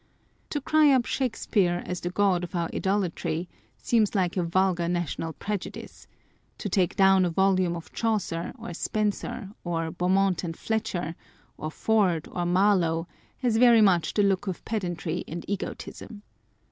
[0.49, 5.33] To cry up Shakespeare as the god of our idolatry, seems like a vulgar national
[5.33, 6.07] prejudice:
[6.57, 11.13] to take down a volume of Chaucer, or Spenser, or Beaumont and Fletcher,
[11.55, 13.07] or Ford, or Marlowe,
[13.43, 16.23] has very much the look of pedantry and egotism.